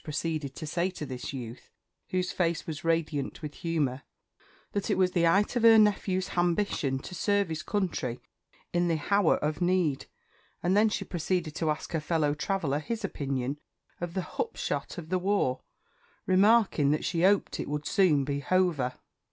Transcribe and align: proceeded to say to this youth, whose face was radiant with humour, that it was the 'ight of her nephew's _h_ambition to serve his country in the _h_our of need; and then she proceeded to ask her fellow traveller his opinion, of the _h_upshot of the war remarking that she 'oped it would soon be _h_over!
proceeded 0.03 0.55
to 0.55 0.65
say 0.65 0.89
to 0.89 1.05
this 1.05 1.31
youth, 1.31 1.69
whose 2.09 2.31
face 2.31 2.65
was 2.65 2.83
radiant 2.83 3.43
with 3.43 3.53
humour, 3.53 4.01
that 4.71 4.89
it 4.89 4.97
was 4.97 5.11
the 5.11 5.27
'ight 5.27 5.55
of 5.55 5.61
her 5.61 5.77
nephew's 5.77 6.29
_h_ambition 6.29 6.99
to 6.99 7.13
serve 7.13 7.49
his 7.49 7.61
country 7.61 8.19
in 8.73 8.87
the 8.87 8.97
_h_our 8.97 9.37
of 9.41 9.61
need; 9.61 10.07
and 10.63 10.75
then 10.75 10.89
she 10.89 11.05
proceeded 11.05 11.53
to 11.53 11.69
ask 11.69 11.91
her 11.91 12.01
fellow 12.01 12.33
traveller 12.33 12.79
his 12.79 13.05
opinion, 13.05 13.59
of 13.99 14.15
the 14.15 14.21
_h_upshot 14.21 14.97
of 14.97 15.09
the 15.09 15.19
war 15.19 15.61
remarking 16.25 16.89
that 16.89 17.05
she 17.05 17.23
'oped 17.23 17.59
it 17.59 17.69
would 17.69 17.85
soon 17.85 18.23
be 18.25 18.41
_h_over! 18.41 18.95